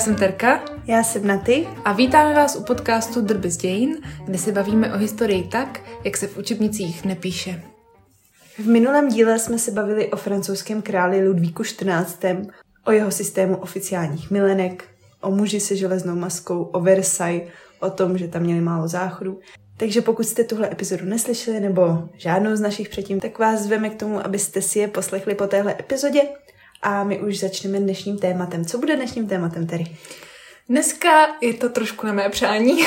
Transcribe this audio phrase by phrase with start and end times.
[0.00, 0.64] Já jsem Terka.
[0.86, 1.68] Já jsem Naty.
[1.84, 6.16] A vítáme vás u podcastu Drby z dějin, kde se bavíme o historii tak, jak
[6.16, 7.62] se v učebnicích nepíše.
[8.58, 12.50] V minulém díle jsme se bavili o francouzském králi Ludvíku XIV.,
[12.84, 14.84] o jeho systému oficiálních milenek,
[15.20, 17.48] o muži se železnou maskou, o Versailles,
[17.80, 19.40] o tom, že tam měli málo záchodu.
[19.76, 23.98] Takže pokud jste tuhle epizodu neslyšeli nebo žádnou z našich předtím, tak vás zveme k
[23.98, 26.22] tomu, abyste si je poslechli po téhle epizodě
[26.82, 28.64] a my už začneme dnešním tématem.
[28.64, 29.84] Co bude dnešním tématem tedy?
[30.68, 32.84] Dneska je to trošku na mé přání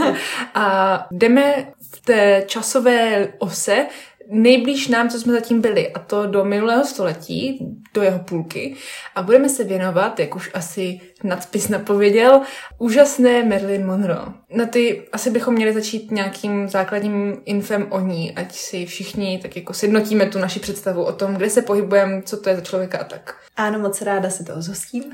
[0.54, 3.86] a jdeme v té časové ose
[4.32, 8.74] nejblíž nám, co jsme zatím byli, a to do minulého století, do jeho půlky.
[9.14, 12.40] A budeme se věnovat, jak už asi nadpis napověděl,
[12.78, 14.24] úžasné Marilyn Monroe.
[14.50, 19.56] Na ty asi bychom měli začít nějakým základním infem o ní, ať si všichni tak
[19.56, 22.98] jako sjednotíme tu naši představu o tom, kde se pohybujeme, co to je za člověka
[22.98, 23.36] a tak.
[23.56, 25.04] Ano, moc ráda se toho zhostím.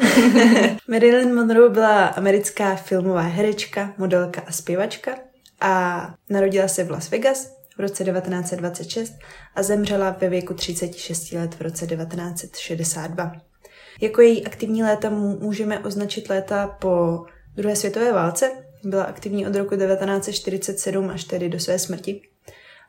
[0.89, 5.15] Marilyn Monroe byla americká filmová herečka, modelka a zpěvačka
[5.61, 9.13] a narodila se v Las Vegas v roce 1926
[9.55, 13.33] a zemřela ve věku 36 let v roce 1962.
[14.01, 17.25] Jako její aktivní léta můžeme označit léta po
[17.57, 18.51] druhé světové válce.
[18.85, 22.23] Byla aktivní od roku 1947 až tedy do své smrti.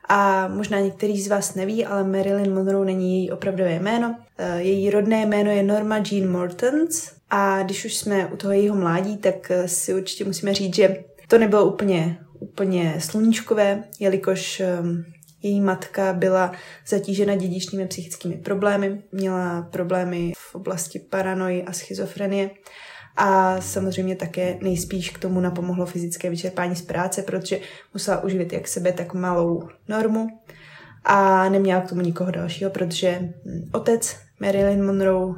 [0.08, 4.16] A možná některý z vás neví, ale Marilyn Monroe není její opravdové jméno.
[4.38, 8.76] E, její rodné jméno je Norma Jean Mortons a když už jsme u toho jejího
[8.76, 15.04] mládí, tak si určitě musíme říct, že to nebylo úplně úplně sluníčkové, jelikož ehm,
[15.42, 16.52] její matka byla
[16.86, 22.50] zatížena dědičnými psychickými problémy, měla problémy v oblasti paranoji a schizofrenie
[23.16, 27.60] a samozřejmě také nejspíš k tomu napomohlo fyzické vyčerpání z práce, protože
[27.94, 30.28] musela uživit jak sebe, tak malou normu
[31.04, 35.34] a neměla k tomu nikoho dalšího, protože hm, otec Marilyn Monroe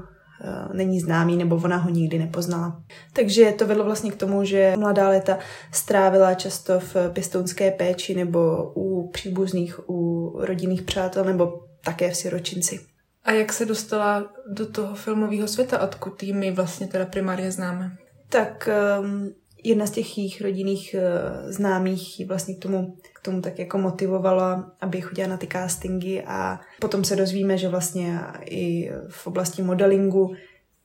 [0.72, 2.82] není známý nebo ona ho nikdy nepoznala.
[3.12, 5.38] Takže to vedlo vlastně k tomu, že mladá léta
[5.72, 12.80] strávila často v pěstounské péči nebo u příbuzných, u rodinných přátel nebo také v siročinci.
[13.24, 17.92] A jak se dostala do toho filmového světa, odkud jí my vlastně teda primárně známe?
[18.28, 18.68] Tak
[19.00, 19.32] um,
[19.64, 23.78] jedna z těch jejich rodinných uh, známých ji vlastně k tomu, k tomu tak jako
[23.78, 29.62] motivovala, aby chodila na ty castingy a potom se dozvíme, že vlastně i v oblasti
[29.62, 30.34] modelingu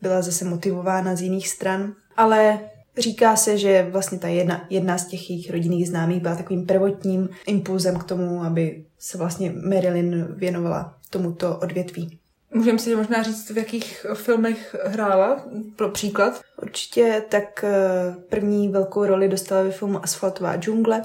[0.02, 1.94] byla zase motivována z jiných stran.
[2.18, 2.60] Ale
[2.98, 7.30] říká se, že vlastně ta jedna, jedna z těch jejich rodinných známých byla takovým prvotním
[7.48, 12.20] impulzem k tomu, aby se vlastně Marilyn věnovala tomuto odvětví.
[12.54, 16.42] Můžeme si možná říct, v jakých filmech hrála, pro příklad?
[16.62, 21.02] Určitě, tak eh, první velkou roli dostala ve filmu Asfaltová džungle,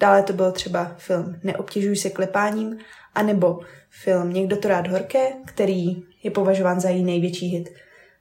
[0.00, 2.78] dále to byl třeba film Neobtěžuj se klepáním,
[3.14, 3.60] anebo
[3.90, 7.68] film Někdo to rád horké, který je považován za její největší hit.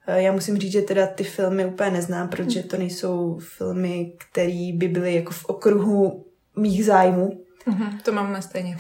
[0.08, 4.72] Eh, já musím říct, že teda ty filmy úplně neznám, protože to nejsou filmy, které
[4.74, 7.44] by byly jako v okruhu mých zájmů.
[7.68, 8.78] Mm-hmm, to máme stejně.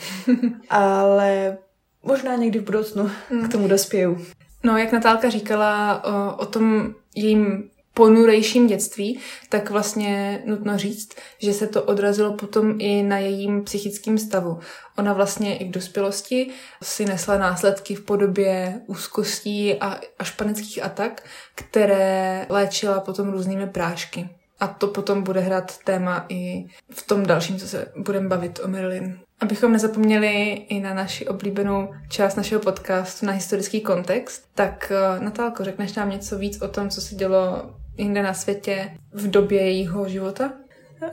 [0.70, 1.58] Ale
[2.04, 3.12] možná někdy v budoucnu
[3.46, 4.26] k tomu dospěju.
[4.64, 9.20] No, jak Natálka říkala o, o tom jejím ponurejším dětství,
[9.50, 14.60] tak vlastně nutno říct, že se to odrazilo potom i na jejím psychickém stavu.
[14.98, 16.52] Ona vlastně i v dospělosti
[16.84, 21.24] si nesla následky v podobě úzkostí a až panických atak,
[21.56, 24.30] které léčila potom různými prášky.
[24.60, 28.68] A to potom bude hrát téma i v tom dalším, co se budeme bavit o
[28.68, 29.20] Marilyn.
[29.42, 35.64] Abychom nezapomněli i na naši oblíbenou část našeho podcastu, na historický kontext, tak eh, Natálko,
[35.64, 40.10] řekneš nám něco víc o tom, co se dělo jinde na světě v době jejího
[40.10, 40.54] života?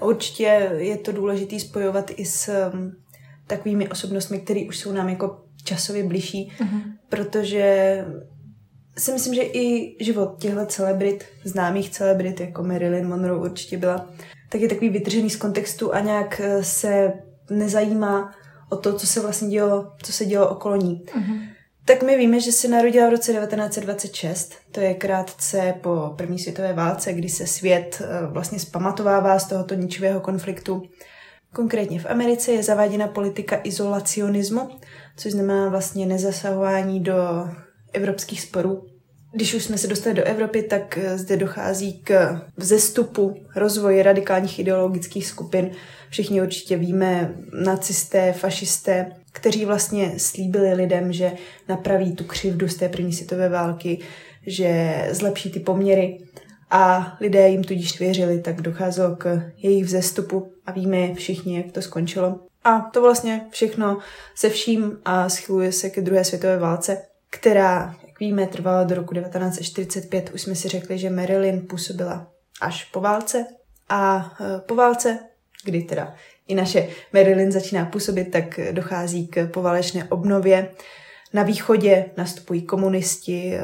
[0.01, 2.93] Určitě je to důležité spojovat i s um,
[3.47, 6.83] takovými osobnostmi, které už jsou nám jako časově blížší, uh-huh.
[7.09, 8.05] protože
[8.99, 14.11] si myslím, že i život těchto celebrit, známých celebrit, jako Marilyn Monroe určitě byla,
[14.49, 17.13] tak je takový vytržený z kontextu a nějak eh, se
[17.51, 18.35] nezajímá
[18.69, 21.05] o to, co se vlastně dělo, co se dělo okolo ní.
[21.07, 21.49] Uh-huh.
[21.85, 26.73] Tak my víme, že se narodila v roce 1926, to je krátce po první světové
[26.73, 30.83] válce, kdy se svět eh, vlastně zpamatovává z tohoto ničivého konfliktu.
[31.55, 34.71] Konkrétně v Americe je zaváděna politika izolacionismu,
[35.17, 37.15] což znamená vlastně nezasahování do
[37.93, 38.87] evropských sporů.
[39.33, 44.59] Když už jsme se dostali do Evropy, tak eh, zde dochází k vzestupu rozvoji radikálních
[44.59, 45.71] ideologických skupin.
[46.11, 47.35] Všichni určitě víme,
[47.65, 51.33] nacisté, fašisté, kteří vlastně slíbili lidem, že
[51.69, 53.99] napraví tu křivdu z té první světové války,
[54.47, 56.19] že zlepší ty poměry
[56.71, 61.83] a lidé jim tudíž věřili, tak docházelo k jejich vzestupu a víme všichni, jak to
[61.83, 62.41] skončilo.
[62.65, 63.99] A to vlastně všechno
[64.35, 69.15] se vším a schyluje se ke druhé světové válce, která, jak víme, trvala do roku
[69.15, 70.31] 1945.
[70.35, 72.27] Už jsme si řekli, že Marilyn působila
[72.61, 73.47] až po válce.
[73.89, 75.19] A e, po válce,
[75.65, 76.15] kdy teda
[76.49, 80.71] i naše Marilyn začíná působit, tak dochází k poválečné obnově.
[81.33, 83.55] Na východě nastupují komunisti,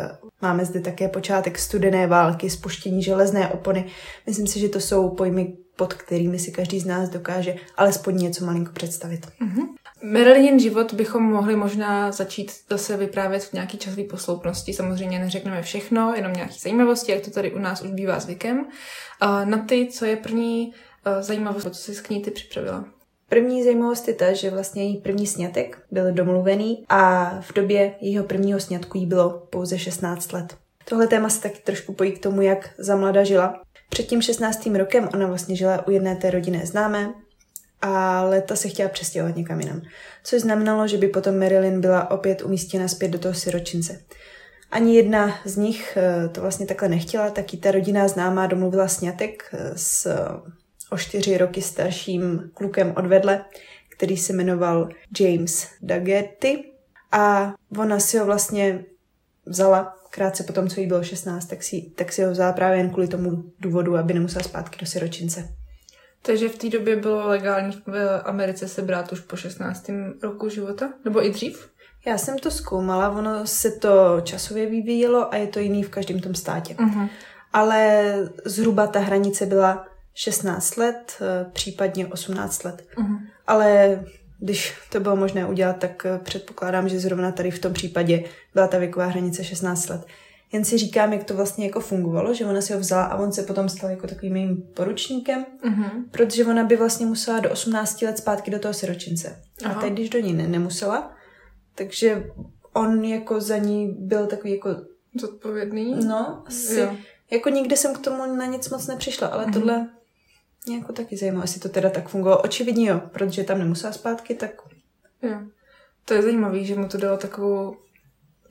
[0.42, 3.84] máme zde také počátek studené války, spuštění železné opony.
[4.26, 8.46] Myslím si, že to jsou pojmy, pod kterými si každý z nás dokáže alespoň něco
[8.46, 9.26] malinko představit.
[9.26, 9.66] Mm-hmm.
[10.04, 14.72] Marilynin život bychom mohli možná začít zase vyprávět v nějaký časové posloupnosti.
[14.72, 18.66] Samozřejmě neřekneme všechno, jenom nějaké zajímavosti, jak to tady u nás už bývá zvykem.
[19.44, 20.72] Na ty, co je první
[21.20, 22.84] zajímavost, co jsi z knihy ty připravila?
[23.28, 28.24] První zajímavost je ta, že vlastně její první snětek byl domluvený a v době jejího
[28.24, 30.56] prvního snětku jí bylo pouze 16 let.
[30.88, 33.62] Tohle téma se taky trošku pojí k tomu, jak za mlada žila.
[33.88, 34.66] Před tím 16.
[34.66, 37.14] rokem ona vlastně žila u jedné té rodinné známé,
[37.84, 39.82] ale ta se chtěla přestěhovat někam jinam.
[40.24, 44.00] Což znamenalo, že by potom Marilyn byla opět umístěna zpět do toho siročince.
[44.70, 49.42] Ani jedna z nich eh, to vlastně takhle nechtěla, taky ta rodinná známá domluvila snětek
[49.52, 50.16] eh, s
[50.90, 53.44] o čtyři roky starším klukem odvedle,
[53.88, 54.88] který se jmenoval
[55.20, 56.64] James Dagetti
[57.12, 58.84] a ona si ho vlastně
[59.46, 62.78] vzala krátce po tom, co jí bylo 16, tak si, tak si ho vzala právě
[62.78, 65.63] jen kvůli tomu důvodu, aby nemusela zpátky do siročince.
[66.26, 69.90] Takže v té době bylo legální v Americe se brát už po 16.
[70.22, 70.92] roku života?
[71.04, 71.68] Nebo i dřív?
[72.06, 76.20] Já jsem to zkoumala, ono se to časově vyvíjelo a je to jiný v každém
[76.20, 76.74] tom státě.
[76.74, 77.08] Uh-huh.
[77.52, 82.82] Ale zhruba ta hranice byla 16 let, eh, případně 18 let.
[82.96, 83.18] Uh-huh.
[83.46, 84.00] Ale
[84.40, 88.24] když to bylo možné udělat, tak eh, předpokládám, že zrovna tady v tom případě
[88.54, 90.06] byla ta věková hranice 16 let.
[90.54, 93.32] Jen si říkám, jak to vlastně jako fungovalo, že ona si ho vzala a on
[93.32, 96.04] se potom stal jako takovým mým poručníkem, uh-huh.
[96.10, 99.42] protože ona by vlastně musela do 18 let zpátky do toho siročince.
[99.64, 99.74] Aha.
[99.74, 101.16] A teď, když do ní ne, nemusela,
[101.74, 102.30] takže
[102.72, 104.68] on jako za ní byl takový jako...
[105.14, 106.04] Zodpovědný?
[106.04, 106.80] No, asi.
[106.80, 106.96] Jo.
[107.30, 109.52] Jako nikdy jsem k tomu na nic moc nepřišla, ale uh-huh.
[109.52, 109.88] tohle
[110.66, 112.42] mě jako taky zajímalo, jestli to teda tak fungovalo.
[112.42, 114.50] Očividně jo, protože tam nemusela zpátky, tak...
[115.22, 115.38] Jo.
[116.04, 117.76] To je zajímavé, že mu to dalo takovou...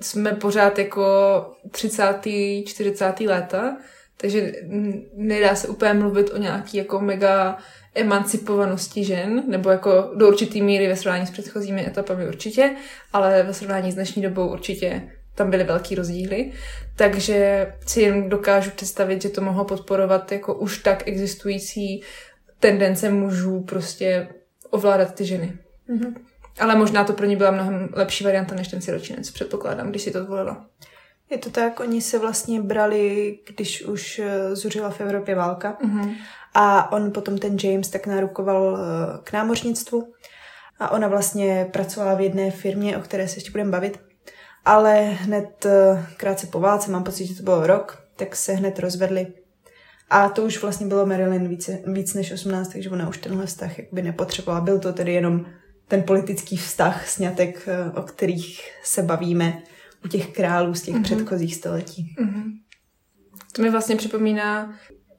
[0.03, 1.03] Jsme pořád jako
[1.71, 2.19] 30.
[2.65, 3.19] 40.
[3.19, 3.77] léta,
[4.17, 4.51] takže
[5.13, 7.57] nedá se úplně mluvit o nějaký jako mega
[7.95, 12.75] emancipovanosti žen, nebo jako do určitý míry ve srovnání s předchozími etapami určitě,
[13.13, 16.51] ale ve srovnání s dnešní dobou určitě tam byly velký rozdíly,
[16.95, 22.01] takže si jen dokážu představit, že to mohlo podporovat jako už tak existující
[22.59, 24.27] tendence mužů prostě
[24.69, 25.53] ovládat ty ženy.
[25.89, 26.13] Mm-hmm.
[26.59, 30.11] Ale možná to pro ně byla mnohem lepší varianta než ten siročinec, předpokládám, když si
[30.11, 30.65] to zvolila.
[31.29, 36.15] Je to tak, oni se vlastně brali, když už eh, zuřila v Evropě válka mm-hmm.
[36.53, 40.13] a on potom ten James tak nárukoval eh, k námořnictvu
[40.79, 43.99] a ona vlastně pracovala v jedné firmě, o které se ještě budeme bavit
[44.65, 48.79] ale hned eh, krátce po válce, mám pocit, že to bylo rok, tak se hned
[48.79, 49.27] rozvedli.
[50.09, 53.79] A to už vlastně bylo Marilyn víc, víc než 18, takže ona už tenhle vztah
[53.79, 54.61] jakoby nepotřebovala.
[54.61, 55.45] Byl to tedy jenom
[55.93, 59.63] ten politický vztah, snětek, eh, o kterých se bavíme
[60.05, 61.03] u těch králů z těch mm-hmm.
[61.03, 62.15] předchozích století.
[62.19, 62.43] Mm-hmm.
[63.51, 64.75] To mi vlastně připomíná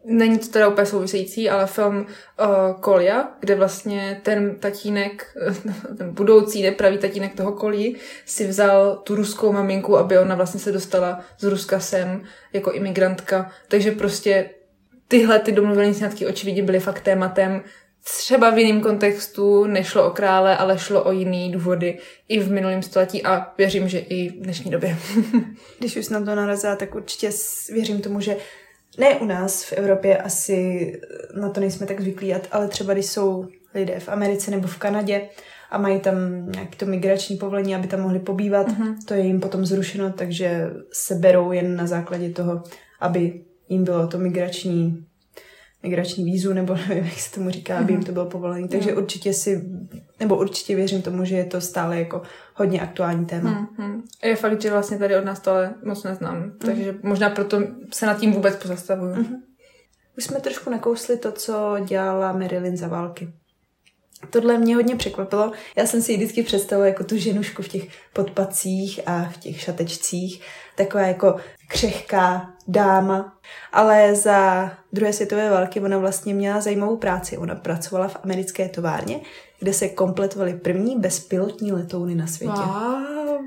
[0.07, 5.37] Není to teda úplně související, ale film uh, Kolia, kde vlastně ten tatínek,
[5.99, 10.73] ten budoucí nepravý tatínek toho Kolí, si vzal tu ruskou maminku, aby ona vlastně se
[10.73, 12.23] dostala z Ruska sem
[12.53, 13.51] jako imigrantka.
[13.69, 14.51] Takže prostě
[15.09, 17.63] tyhle ty domluvené sňatky očividně byly fakt tématem.
[18.07, 22.83] Třeba v jiném kontextu nešlo o krále, ale šlo o jiný důvody i v minulém
[22.83, 24.97] století a věřím, že i v dnešní době.
[25.79, 27.31] Když už na to narazila, tak určitě
[27.73, 28.37] věřím tomu, že
[28.99, 30.93] ne u nás v Evropě asi
[31.41, 35.29] na to nejsme tak zvyklí, ale třeba když jsou lidé v Americe nebo v Kanadě
[35.71, 36.17] a mají tam
[36.51, 38.97] nějaké to migrační povolení, aby tam mohli pobývat, uh-huh.
[39.05, 42.63] to je jim potom zrušeno, takže se berou jen na základě toho,
[43.01, 45.07] aby jim bylo to migrační
[45.85, 48.07] migrační vízu, nebo nevím, jak se tomu říká, aby jim mhm.
[48.07, 48.69] to bylo povolené.
[48.69, 49.01] Takže no.
[49.01, 49.65] určitě si,
[50.21, 52.23] nebo určitě věřím tomu, že je to stále jako
[52.55, 53.69] hodně aktuální téma.
[53.79, 54.03] Mm-hmm.
[54.25, 56.59] Je fakt, že vlastně tady od nás to ale moc neznám, mm.
[56.59, 57.63] takže možná proto
[57.93, 59.15] se nad tím vůbec pozastavuju.
[59.15, 59.41] Mm-hmm.
[60.19, 63.29] Už jsme trošku nakousli to, co dělala Marilyn za války.
[64.31, 65.53] Tohle mě hodně překvapilo.
[65.77, 69.61] Já jsem si ji vždycky představila jako tu ženušku v těch podpacích a v těch
[69.61, 70.43] šatečcích.
[70.77, 71.37] Taková jako
[71.69, 73.39] křehká dáma.
[73.73, 77.39] Ale za druhé světové války ona vlastně měla zajímavou práci.
[77.39, 79.21] Ona pracovala v americké továrně,
[79.59, 82.61] kde se kompletovaly první bezpilotní letouny na světě.
[82.67, 83.45] Wow.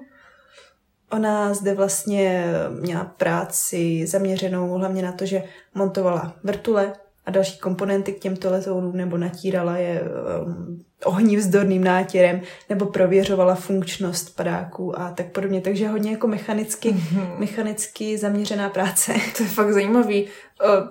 [1.11, 2.45] Ona zde vlastně
[2.79, 5.43] měla práci zaměřenou hlavně na to, že
[5.75, 6.93] montovala vrtule,
[7.25, 10.01] a další komponenty k těmto letounům, nebo natírala je
[10.45, 15.61] um, ohnivzdorným nátěrem, nebo prověřovala funkčnost padáků a tak podobně.
[15.61, 17.37] Takže hodně jako mechanicky, mm-hmm.
[17.37, 19.13] mechanicky zaměřená práce.
[19.37, 20.27] To je fakt zajímavý.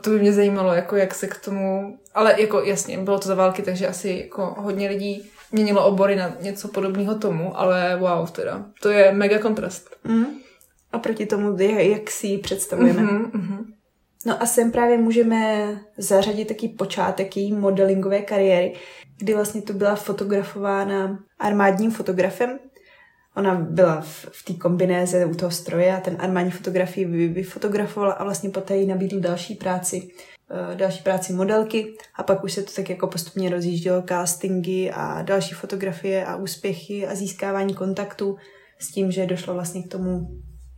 [0.01, 1.99] To by mě zajímalo, jako jak se k tomu...
[2.15, 6.37] Ale jako jasně, bylo to za války, takže asi jako hodně lidí měnilo obory na
[6.41, 8.65] něco podobného tomu, ale wow, teda.
[8.83, 9.97] To je mega kontrast.
[10.05, 10.27] Mm.
[10.93, 13.03] A proti tomu, jak si ji představujeme.
[13.03, 13.65] Mm-hmm,
[14.27, 18.75] No a sem právě můžeme zařadit taký počátek její modelingové kariéry,
[19.19, 22.59] kdy vlastně to byla fotografována armádním fotografem.
[23.37, 28.13] Ona byla v, v té kombinéze u toho stroje a ten armádní fotografii vy, vyfotografovala
[28.13, 30.09] a vlastně poté jí nabídl další práci,
[30.51, 35.23] uh, další práci modelky a pak už se to tak jako postupně rozjíždělo castingy a
[35.23, 38.37] další fotografie a úspěchy a získávání kontaktu
[38.79, 40.29] s tím, že došlo vlastně k tomu,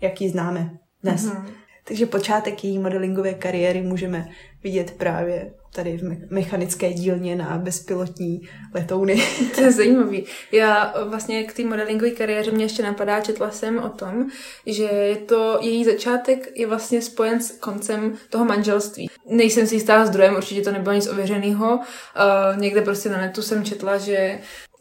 [0.01, 0.71] jak ji známe
[1.03, 1.27] dnes.
[1.27, 1.51] Mm-hmm.
[1.85, 4.29] Takže počátek její modelingové kariéry můžeme
[4.63, 8.41] vidět právě tady v mechanické dílně na bezpilotní
[8.75, 9.23] letouny.
[9.55, 10.25] To je zajímavý.
[10.53, 14.27] Já vlastně k té modelingové kariéře mě ještě napadá, četla jsem o tom,
[14.67, 19.11] že je to, její začátek je vlastně spojen s koncem toho manželství.
[19.31, 21.77] Nejsem si jistá zdrojem, určitě to nebylo nic ověřeného.
[21.77, 24.39] Uh, někde prostě na netu jsem četla, že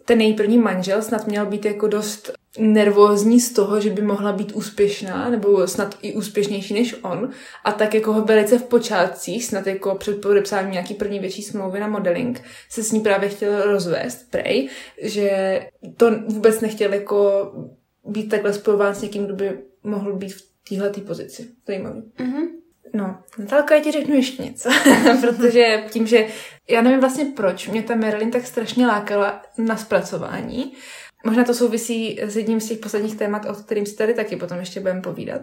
[0.07, 4.31] ten její první manžel snad měl být jako dost nervózní z toho, že by mohla
[4.31, 7.29] být úspěšná, nebo snad i úspěšnější než on.
[7.63, 11.79] A tak jako ho velice v počátcích, snad jako před podepsáním nějaký první větší smlouvy
[11.79, 14.69] na modeling, se s ní právě chtěl rozvést, prej,
[15.01, 15.59] že
[15.97, 17.51] to vůbec nechtěl jako
[18.05, 21.47] být takhle spojován s někým, kdo by mohl být v téhle pozici.
[21.67, 22.01] Zajímavý.
[22.01, 22.47] Mm-hmm.
[22.93, 24.69] No, Natálka, já ti řeknu ještě něco,
[25.21, 26.27] protože tím, že
[26.69, 30.73] já nevím vlastně proč, mě ta Marilyn tak strašně lákala na zpracování.
[31.25, 34.59] Možná to souvisí s jedním z těch posledních témat, o kterým si tady taky potom
[34.59, 35.41] ještě budeme povídat.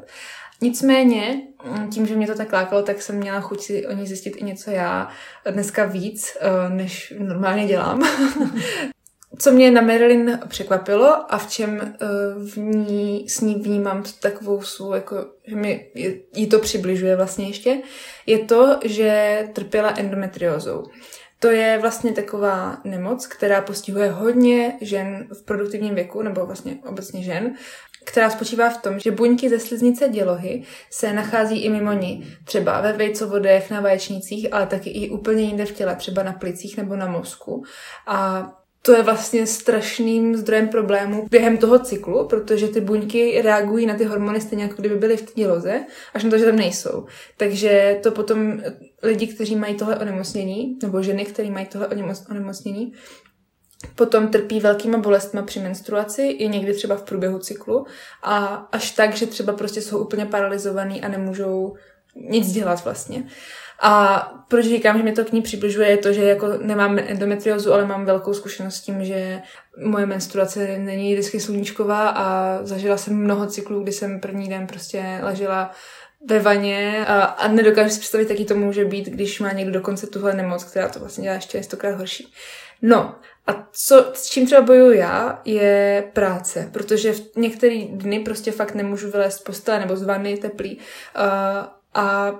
[0.60, 1.42] Nicméně,
[1.90, 4.44] tím, že mě to tak lákalo, tak jsem měla chuť si o ní zjistit i
[4.44, 5.08] něco já
[5.50, 8.02] dneska víc, eh, než normálně dělám.
[9.38, 14.62] Co mě na Marilyn překvapilo a v čem uh, v ní, s ní vnímám takovou
[14.62, 15.16] svou, jako,
[15.46, 15.90] že mi
[16.34, 17.78] jí to přibližuje vlastně ještě,
[18.26, 20.84] je to, že trpěla endometriózou.
[21.44, 27.22] To je vlastně taková nemoc, která postihuje hodně žen v produktivním věku, nebo vlastně obecně
[27.22, 27.54] žen,
[28.04, 32.80] která spočívá v tom, že buňky ze sliznice dělohy se nachází i mimo ní, třeba
[32.80, 36.96] ve vejcovodech, na vaječnících, ale taky i úplně jinde v těle, třeba na plicích nebo
[36.96, 37.64] na mozku.
[38.06, 38.50] A
[38.82, 44.04] to je vlastně strašným zdrojem problémů během toho cyklu, protože ty buňky reagují na ty
[44.04, 47.06] hormony stejně jako kdyby byly v té až na to, že tam nejsou.
[47.36, 48.62] Takže to potom
[49.04, 51.88] lidi, kteří mají tohle onemocnění, nebo ženy, které mají tohle
[52.30, 52.92] onemocnění,
[53.94, 57.86] potom trpí velkýma bolestma při menstruaci, i někdy třeba v průběhu cyklu
[58.22, 61.74] a až tak, že třeba prostě jsou úplně paralizovaný a nemůžou
[62.16, 63.24] nic dělat vlastně.
[63.82, 64.18] A
[64.48, 67.86] proč říkám, že mě to k ní přibližuje, je to, že jako nemám endometriozu, ale
[67.86, 69.42] mám velkou zkušenost s tím, že
[69.84, 75.18] moje menstruace není vždycky sluníčková a zažila jsem mnoho cyklů, kdy jsem první den prostě
[75.22, 75.70] ležela
[76.28, 80.06] ve vaně a, a nedokážu si představit, jaký to může být, když má někdo dokonce
[80.06, 82.32] tuhle nemoc, která to vlastně dělá ještě stokrát horší.
[82.82, 83.14] No,
[83.46, 88.74] a co, s čím třeba bojuju já, je práce, protože v některé dny prostě fakt
[88.74, 90.76] nemůžu vylézt z postele nebo z vany teplý.
[90.76, 90.82] Uh,
[91.94, 92.34] a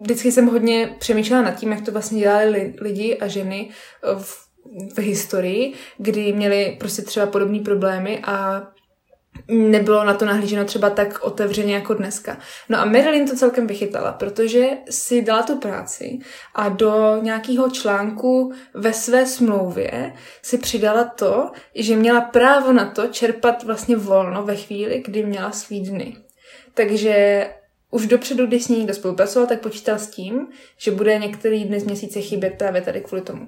[0.00, 3.70] vždycky jsem hodně přemýšlela nad tím, jak to vlastně dělali lidi a ženy
[4.18, 4.48] v,
[4.94, 8.66] v historii, kdy měli prostě třeba podobné problémy a
[9.48, 12.38] nebylo na to nahlíženo třeba tak otevřeně jako dneska.
[12.68, 16.18] No a Marilyn to celkem vychytala, protože si dala tu práci
[16.54, 23.06] a do nějakého článku ve své smlouvě si přidala to, že měla právo na to
[23.06, 26.16] čerpat vlastně volno ve chvíli, kdy měla svý dny.
[26.74, 27.46] Takže
[27.90, 30.46] už dopředu, když s ní někdo spolupracoval, tak počítal s tím,
[30.78, 33.46] že bude některý dny z měsíce chybět právě tady kvůli tomu.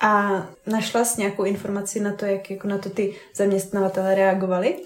[0.00, 4.76] A našla jsi nějakou informaci na to, jak jako na to ty zaměstnavatele reagovali?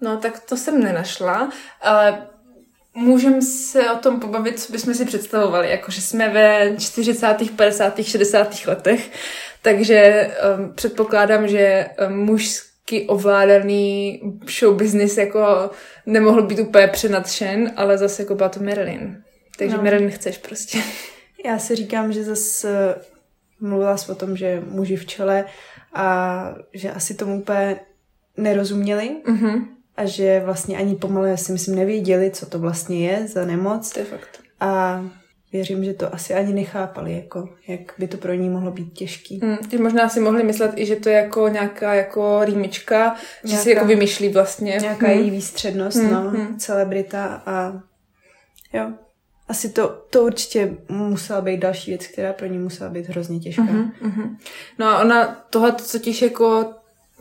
[0.00, 1.50] No, tak to jsem nenašla,
[1.80, 2.26] ale
[2.94, 8.66] můžeme se o tom pobavit, co bychom si představovali, jakože jsme ve 40., 50., 60.
[8.66, 9.10] letech,
[9.62, 14.20] takže um, předpokládám, že um, mužský ovládaný
[14.58, 15.70] show business jako
[16.06, 19.22] nemohl být úplně přenadšen, ale zase jako byla to Marilyn.
[19.58, 19.82] Takže no.
[19.82, 20.78] Marilyn chceš prostě.
[21.44, 22.94] Já si říkám, že zase
[23.60, 25.44] mluvila jsi o tom, že muži v čele
[25.94, 27.80] a že asi tomu úplně
[28.36, 29.16] nerozuměli.
[29.26, 33.92] Mm-hmm a že vlastně ani pomalu, si myslím, nevěděli, co to vlastně je za nemoc.
[33.92, 34.40] To je fakt.
[34.60, 35.04] A
[35.52, 39.40] věřím, že to asi ani nechápali, jako, jak by to pro ní mohlo být těžký.
[39.42, 43.48] Hmm, ty možná si mohli myslet i, že to je jako nějaká jako rýmička, že
[43.48, 44.78] nějaká, si jako vymýšlí vlastně.
[44.80, 45.18] Nějaká hmm.
[45.18, 46.10] její výstřednost, hmm.
[46.10, 46.58] no, hmm.
[46.58, 47.82] celebrita a
[48.72, 48.92] jo.
[49.48, 53.62] asi to, to určitě musela být další věc, která pro ní musela být hrozně těžká.
[53.62, 54.36] Uh-huh, uh-huh.
[54.78, 56.74] No a ona tohle totiž jako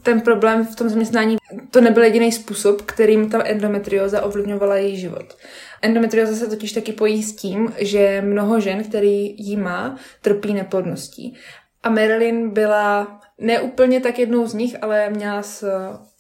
[0.04, 1.38] ten problém v tom zaměstnání,
[1.72, 5.38] to nebyl jediný způsob, kterým ta endometrioza ovlivňovala její život.
[5.82, 11.36] Endometrioza se totiž taky pojí s tím, že mnoho žen, který jí má, trpí neplodností.
[11.84, 15.70] A Marilyn byla neúplně tak jednou z nich, ale měla s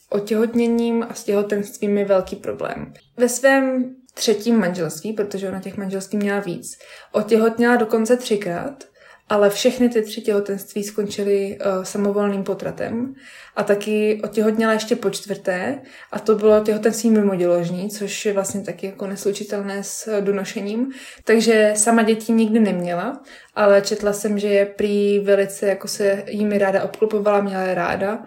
[0.09, 2.93] otěhotněním a s těhotenstvím velký problém.
[3.17, 6.77] Ve svém třetím manželství, protože ona těch manželství měla víc,
[7.11, 8.83] otěhotněla dokonce třikrát
[9.29, 13.15] ale všechny ty tři těhotenství skončily uh, samovolným potratem
[13.55, 15.81] a taky otěhotněla ještě po čtvrté
[16.11, 20.91] a to bylo těhotenství mimoděložní, což je vlastně taky jako neslučitelné s donošením.
[21.23, 23.23] Takže sama děti nikdy neměla,
[23.55, 28.23] ale četla jsem, že je prý velice jako se jimi ráda obklopovala, měla je ráda,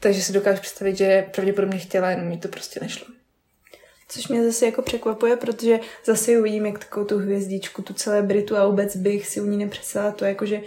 [0.00, 3.06] takže si dokážu představit, že pravděpodobně chtěla, jenom mi to prostě nešlo.
[4.14, 8.66] Což mě zase jako překvapuje, protože zase uvidím, jak takovou tu hvězdičku, tu celebritu a
[8.66, 10.60] vůbec bych si u ní nepředstavila to, jako že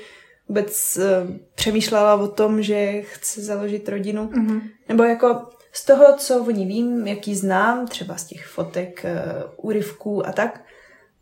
[0.47, 4.27] vůbec uh, přemýšlela o tom, že chce založit rodinu.
[4.27, 4.61] Mm-hmm.
[4.89, 9.65] Nebo jako z toho, co o ní vím, jaký znám, třeba z těch fotek, uh,
[9.65, 10.63] úryvků a tak,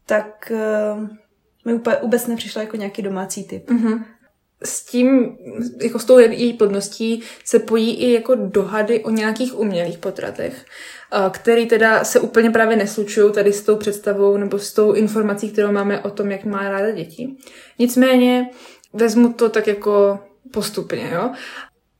[0.05, 0.51] tak
[0.95, 1.09] uh,
[1.65, 3.69] mi úplně vůbec nepřišla jako nějaký domácí typ.
[3.69, 4.03] Mm-hmm
[4.65, 5.37] s tím,
[5.81, 10.65] jako s tou její plodností se pojí i jako dohady o nějakých umělých potratech,
[11.31, 15.71] který teda se úplně právě neslučují tady s tou představou nebo s tou informací, kterou
[15.71, 17.35] máme o tom, jak má ráda děti.
[17.79, 18.49] Nicméně
[18.93, 20.19] vezmu to tak jako
[20.51, 21.31] postupně, jo.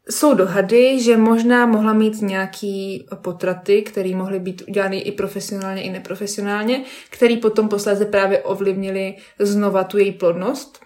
[0.10, 5.90] Jsou dohady, že možná mohla mít nějaký potraty, které mohly být udělány i profesionálně, i
[5.90, 10.80] neprofesionálně, který potom posléze právě ovlivnili znova tu její plodnost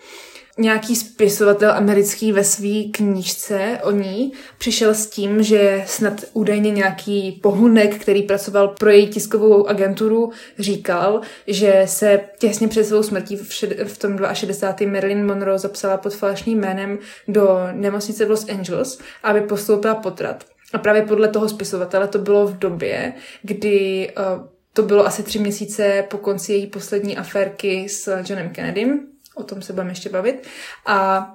[0.60, 7.39] nějaký spisovatel americký ve své knížce o ní přišel s tím, že snad údajně nějaký
[7.44, 13.42] pohunek, který pracoval pro její tiskovou agenturu, říkal, že se těsně před svou smrtí v,
[13.42, 14.92] šed- v tom 62.
[14.92, 20.46] Marilyn Monroe zapsala pod falešným jménem do nemocnice v Los Angeles, aby postoupila potrat.
[20.74, 25.40] A právě podle toho spisovatele to bylo v době, kdy uh, to bylo asi tři
[25.40, 29.08] měsíce po konci její poslední aférky s Johnem Kennedym,
[29.40, 30.48] o tom se budeme ještě bavit.
[30.86, 31.28] A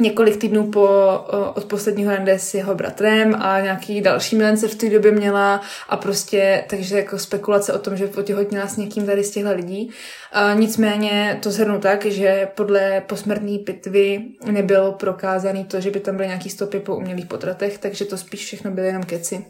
[0.00, 0.88] několik týdnů po,
[1.54, 5.96] od posledního rande s jeho bratrem a nějaký další milence v té době měla a
[5.96, 9.90] prostě, takže jako spekulace o tom, že otěhotněla s někým tady z těchto lidí.
[10.32, 16.16] A nicméně to zhrnu tak, že podle posmrtné pitvy nebylo prokázané to, že by tam
[16.16, 19.44] byly nějaký stopy po umělých potratech, takže to spíš všechno byly jenom keci.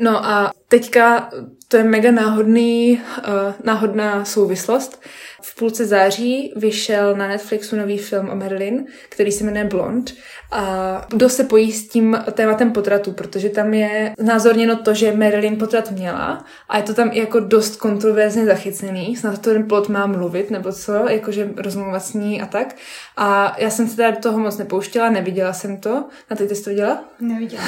[0.00, 1.30] No a teďka
[1.72, 3.32] to je mega náhodný, uh,
[3.64, 5.02] náhodná souvislost.
[5.42, 10.14] V půlce září vyšel na Netflixu nový film o Marilyn, který se jmenuje Blond.
[10.50, 15.56] A dost se pojí s tím tématem potratu, protože tam je znázorněno to, že Marilyn
[15.56, 19.16] potrat měla a je to tam i jako dost kontroverzně zachycený.
[19.16, 22.76] Snad to ten plot má mluvit, nebo co, jakože rozmluvat s ní a tak.
[23.16, 26.04] A já jsem se teda do toho moc nepouštěla, neviděla jsem to.
[26.30, 27.04] Na ty jsi to viděla?
[27.20, 27.64] Neviděla.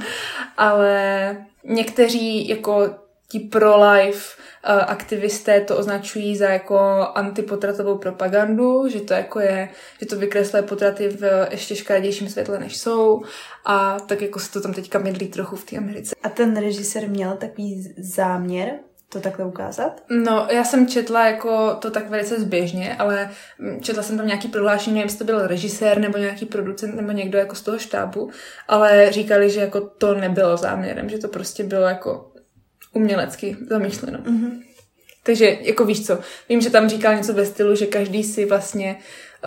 [0.56, 1.36] Ale
[1.70, 2.90] někteří jako
[3.28, 4.36] ti pro-life
[4.68, 6.78] uh, aktivisté to označují za jako
[7.14, 9.68] antipotratovou propagandu, že to jako je,
[10.00, 13.22] že to vykresluje potraty v ještě škaredějším světle, než jsou
[13.64, 16.14] a tak jako se to tam teďka mydlí trochu v té Americe.
[16.22, 18.78] A ten režisér měl takový záměr
[19.12, 20.02] to takhle ukázat?
[20.10, 23.30] No, já jsem četla jako to tak velice zběžně, ale
[23.80, 27.38] četla jsem tam nějaký prohlášení, nevím, jestli to byl režisér nebo nějaký producent nebo někdo
[27.38, 28.30] jako z toho štábu,
[28.68, 32.32] ale říkali, že jako to nebylo záměrem, že to prostě bylo jako
[32.92, 34.18] umělecky zamýšleno.
[34.18, 34.62] Mm-hmm.
[35.22, 36.18] Takže jako víš co,
[36.48, 38.96] vím, že tam říkal něco ve stylu, že každý si vlastně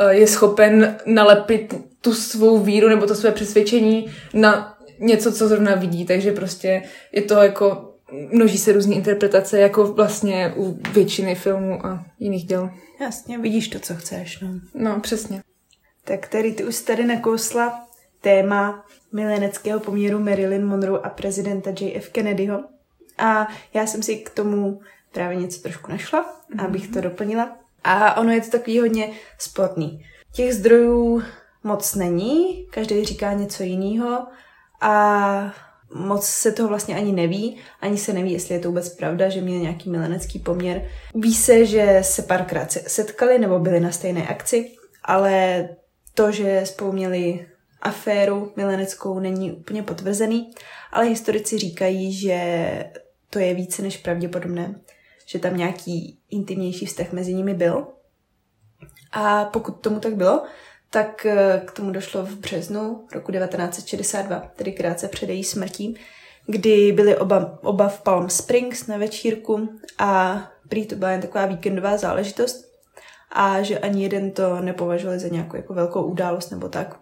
[0.05, 5.75] uh, je schopen nalepit tu svou víru nebo to své přesvědčení na něco, co zrovna
[5.75, 7.92] vidí, takže prostě je to jako
[8.31, 12.69] množí se různé interpretace, jako vlastně u většiny filmů a jiných děl.
[13.01, 14.49] Jasně, vidíš to, co chceš, no.
[14.73, 15.43] No, přesně.
[16.03, 17.87] Tak tady ty už tady nakousla
[18.21, 22.63] téma mileneckého poměru Marilyn Monroe a prezidenta JF Kennedyho.
[23.17, 26.65] A já jsem si k tomu právě něco trošku našla, mm-hmm.
[26.65, 27.57] abych to doplnila.
[27.83, 30.05] A ono je to takový hodně sporný.
[30.31, 31.23] Těch zdrojů
[31.63, 34.27] moc není, každý říká něco jiného
[34.81, 35.53] a
[35.95, 39.41] moc se toho vlastně ani neví, ani se neví, jestli je to vůbec pravda, že
[39.41, 40.89] měl nějaký milenecký poměr.
[41.15, 44.71] Ví se, že se párkrát setkali nebo byli na stejné akci,
[45.03, 45.69] ale
[46.13, 47.47] to, že spolu měli
[47.81, 50.51] aféru mileneckou, není úplně potvrzený,
[50.91, 52.67] ale historici říkají, že
[53.29, 54.81] to je více než pravděpodobné,
[55.25, 57.87] že tam nějaký intimnější vztah mezi nimi byl.
[59.11, 60.43] A pokud tomu tak bylo,
[60.93, 65.97] tak eh, k tomu došlo v březnu roku 1962, tedy krátce před její smrtí,
[66.45, 71.45] kdy byli oba, oba v Palm Springs na večírku a prý to byla jen taková
[71.45, 72.65] víkendová záležitost
[73.31, 76.99] a že ani jeden to nepovažovali za nějakou jako velkou událost nebo tak.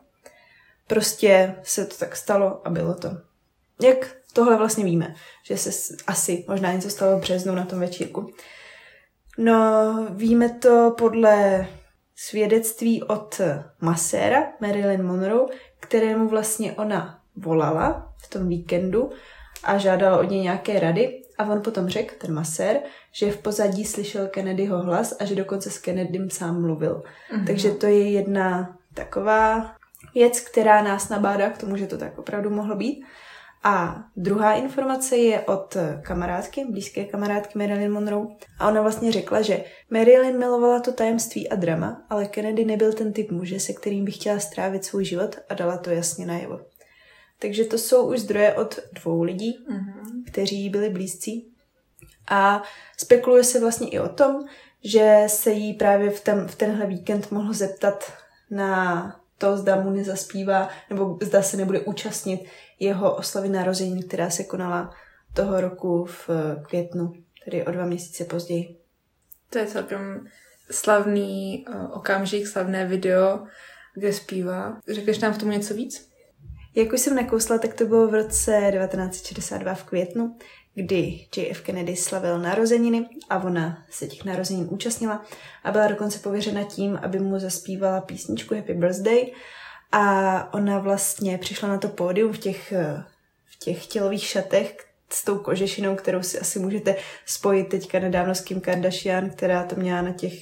[0.87, 3.09] Prostě se to tak stalo a bylo to.
[3.81, 8.33] Jak tohle vlastně víme, že se asi možná něco stalo v březnu na tom večírku.
[9.37, 11.67] No, víme to podle
[12.27, 13.41] svědectví od
[13.81, 15.45] maséra Marilyn Monroe,
[15.79, 19.09] kterému vlastně ona volala v tom víkendu
[19.63, 22.79] a žádala od něj nějaké rady a on potom řekl, ten masér,
[23.11, 27.03] že v pozadí slyšel Kennedyho hlas a že dokonce s Kennedym sám mluvil.
[27.03, 27.47] Mm-hmm.
[27.47, 29.75] Takže to je jedna taková
[30.15, 33.05] věc, která nás nabádá k tomu, že to tak opravdu mohlo být.
[33.63, 38.27] A druhá informace je od kamarádky, blízké kamarádky Marilyn Monroe.
[38.59, 43.13] A ona vlastně řekla, že Marilyn milovala to tajemství a drama, ale Kennedy nebyl ten
[43.13, 46.59] typ muže, se kterým by chtěla strávit svůj život a dala to jasně najevo.
[47.39, 50.23] Takže to jsou už zdroje od dvou lidí, mm-hmm.
[50.27, 51.51] kteří byli blízcí.
[52.29, 52.63] A
[52.97, 54.45] spekuluje se vlastně i o tom,
[54.83, 58.13] že se jí právě v, ten, v tenhle víkend mohlo zeptat
[58.51, 62.41] na to, zda mu nezaspívá, nebo zda se nebude účastnit
[62.81, 64.93] jeho oslavy narození, která se konala
[65.33, 66.29] toho roku v
[66.67, 67.13] květnu,
[67.45, 68.77] tedy o dva měsíce později.
[69.49, 70.27] To je celkem
[70.71, 73.45] slavný uh, okamžik, slavné video,
[73.95, 74.79] kde zpívá.
[74.87, 76.09] Řekneš nám v tomu něco víc?
[76.75, 80.37] Jak už jsem nakousla, tak to bylo v roce 1962 v květnu,
[80.75, 85.25] kdy JF Kennedy slavil narozeniny a ona se těch narozenin účastnila
[85.63, 89.31] a byla dokonce pověřena tím, aby mu zaspívala písničku Happy Birthday
[89.91, 92.73] a ona vlastně přišla na to pódium v těch,
[93.45, 98.41] v těch tělových šatech, s tou kožešinou, kterou si asi můžete spojit teďka nedávno s
[98.41, 100.33] Kim Kardashian, která to měla na těch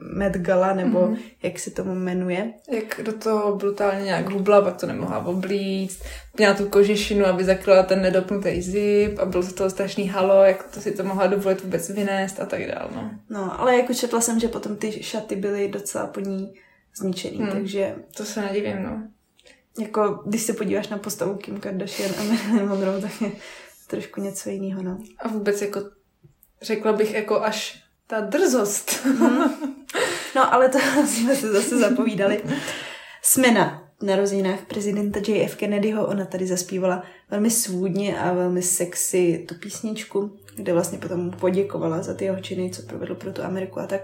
[0.00, 1.18] Met Gala, nebo mm-hmm.
[1.42, 2.52] jak se tomu jmenuje.
[2.70, 6.02] Jak do toho brutálně nějak hubla, pak to nemohla oblíct.
[6.36, 10.62] Měla tu kožešinu, aby zakryla ten nedopnutý zip a bylo to toho strašný halo, jak
[10.62, 12.88] to si to mohla dovolit vůbec vynést a tak dále.
[12.94, 13.10] No.
[13.30, 16.54] no, ale jako četla jsem, že potom ty šaty byly docela po ní
[16.96, 17.50] zničený, hmm.
[17.52, 17.96] takže...
[18.16, 19.02] To se nedivím, no.
[19.80, 23.32] Jako, když se podíváš na postavu Kim Kardashian a Marilyn Monroe, tak je
[23.86, 24.98] trošku něco jiného, no.
[25.18, 25.80] A vůbec jako,
[26.62, 29.04] řekla bych jako až ta drzost.
[29.04, 29.40] Mm.
[30.36, 32.42] No, ale to jsme se zase zapovídali.
[33.22, 36.06] Jsme na narozeninách prezidenta JF Kennedyho.
[36.06, 42.14] Ona tady zaspívala velmi svůdně a velmi sexy tu písničku, kde vlastně potom poděkovala za
[42.14, 44.00] ty jeho činy, co provedl pro tu Ameriku a tak.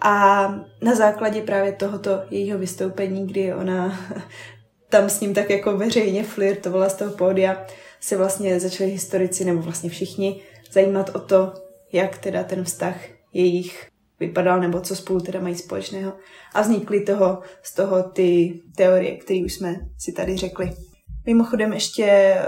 [0.00, 0.46] A
[0.82, 3.98] na základě právě tohoto jejího vystoupení, kdy ona
[4.88, 7.66] tam s ním tak jako veřejně flirtovala z toho pódia,
[8.00, 11.52] se vlastně začali historici, nebo vlastně všichni, zajímat o to,
[11.92, 12.96] jak teda ten vztah
[13.32, 13.88] jejich
[14.20, 16.12] vypadal, nebo co spolu teda mají společného.
[16.54, 20.72] A vznikly toho, z toho ty teorie, které už jsme si tady řekli.
[21.26, 22.46] Mimochodem ještě eh,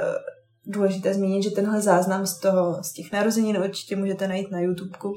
[0.67, 5.15] důležité zmínit, že tenhle záznam z toho, z těch narozenin určitě můžete najít na YouTubeku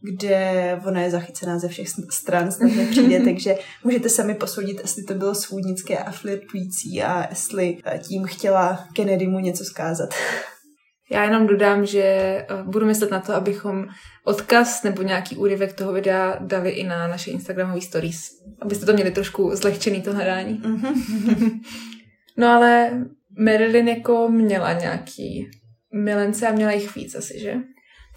[0.00, 5.14] kde ona je zachycená ze všech stran, snad nepřijde, takže můžete sami posoudit, jestli to
[5.14, 10.14] bylo svůdnické a flirtující a jestli eh, tím chtěla Kennedy mu něco zkázat.
[11.10, 13.86] Já jenom dodám, že eh, budu myslet na to, abychom
[14.24, 18.30] odkaz nebo nějaký úryvek toho videa dali i na naše Instagramové stories,
[18.62, 20.62] abyste to měli trošku zlehčený to hledání.
[20.64, 21.60] Mm-hmm.
[22.36, 22.90] no ale
[23.38, 25.50] Marilyn jako měla nějaký
[25.94, 27.54] milence a měla jich víc asi, že?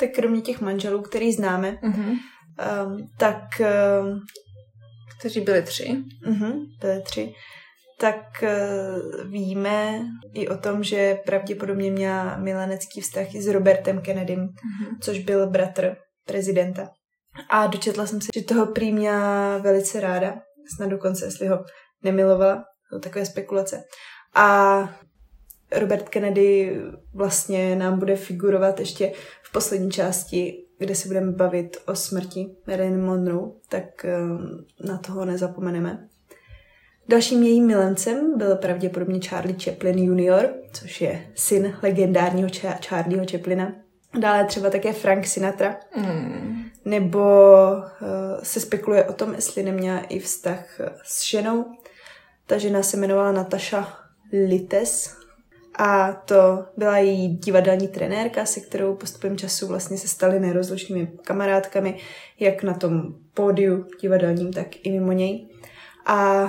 [0.01, 2.17] Tak kromě těch manželů, který známe, uh-huh.
[2.85, 3.43] um, tak...
[4.01, 4.19] Um,
[5.19, 5.97] Kteří byli tři.
[6.27, 7.33] Uh-huh, byli tři.
[7.99, 10.01] Tak uh, víme
[10.33, 14.97] i o tom, že pravděpodobně měla milenecký vztah i s Robertem Kennedym, uh-huh.
[15.01, 16.89] což byl bratr prezidenta.
[17.49, 20.41] A dočetla jsem se, že toho prý měla velice ráda,
[20.75, 21.59] snad dokonce, jestli ho
[22.03, 23.83] nemilovala, to takové spekulace.
[24.35, 24.89] A
[25.71, 26.77] Robert Kennedy
[27.13, 29.13] vlastně nám bude figurovat ještě
[29.51, 35.25] v poslední části, kde se budeme bavit o smrti Marilyn Monroe, tak ehm, na toho
[35.25, 36.07] nezapomeneme.
[37.07, 42.49] Dalším jejím milencem byl pravděpodobně Charlie Chaplin junior, což je syn legendárního
[42.87, 43.73] Charlieho Chaplina.
[44.19, 45.79] Dále třeba také Frank Sinatra.
[45.95, 46.63] Mm.
[46.85, 47.19] Nebo
[47.71, 48.07] uh,
[48.43, 50.65] se spekuluje o tom, jestli neměla i vztah
[51.03, 51.65] s ženou.
[52.47, 53.97] Ta žena se jmenovala Natasha
[54.47, 55.20] Lites
[55.75, 61.97] a to byla její divadelní trenérka, se kterou postupem času vlastně se staly nerozlučnými kamarádkami,
[62.39, 65.47] jak na tom pódiu divadelním, tak i mimo něj.
[66.05, 66.47] A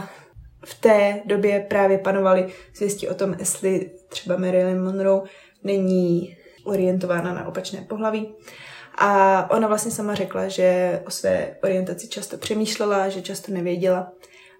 [0.65, 5.23] v té době právě panovaly zvěsti o tom, jestli třeba Marilyn Monroe
[5.65, 8.35] není orientována na opačné pohlaví.
[8.99, 14.13] A ona vlastně sama řekla, že o své orientaci často přemýšlela, že často nevěděla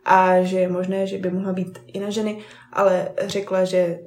[0.05, 2.39] a že je možné, že by mohla být i na ženy,
[2.73, 3.99] ale řekla, že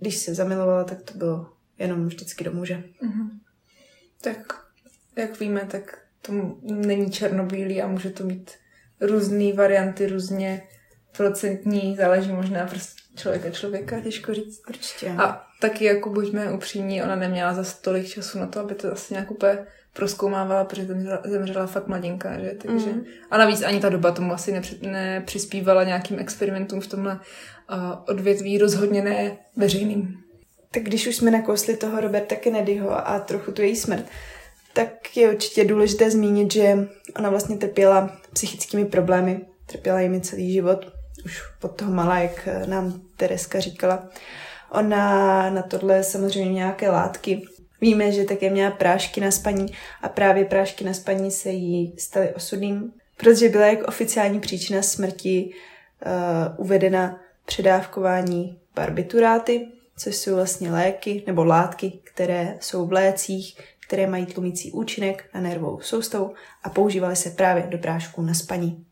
[0.00, 2.74] když se zamilovala, tak to bylo jenom vždycky do muže.
[2.74, 3.28] Mm-hmm.
[4.20, 4.54] Tak
[5.16, 6.32] jak víme, tak to
[6.62, 8.50] není černobílý a může to mít
[9.00, 10.62] různé varianty, různě
[11.16, 14.60] procentní, záleží možná prostě člověka člověka, těžko říct.
[14.68, 15.10] Určitě.
[15.10, 19.14] A taky jako buďme upřímní, ona neměla za tolik času na to, aby to asi
[19.14, 19.58] nějak úplně
[19.92, 22.50] proskoumávala, protože zemřela, zemřela fakt mladinka, že?
[22.62, 23.04] Takže, mm.
[23.30, 27.20] A navíc ani ta doba tomu asi nepři, nepřispívala nějakým experimentům v tomhle
[28.08, 30.14] odvětví, rozhodně ne veřejným.
[30.70, 34.04] Tak když už jsme nakousli toho Roberta Kennedyho a trochu tu její smrt,
[34.72, 40.92] tak je určitě důležité zmínit, že ona vlastně trpěla psychickými problémy, trpěla jimi celý život,
[41.24, 44.08] už pod toho malá, jak nám Tereska říkala.
[44.70, 47.42] Ona na tohle samozřejmě nějaké látky.
[47.80, 49.66] Víme, že také měla prášky na spaní
[50.02, 55.50] a právě prášky na spaní se jí staly osudným, protože byla jako oficiální příčina smrti
[56.06, 64.06] uh, uvedena předávkování barbituráty, což jsou vlastně léky nebo látky, které jsou v lécích, které
[64.06, 68.84] mají tlumící účinek na nervovou soustavu a používaly se právě do prášků na spaní.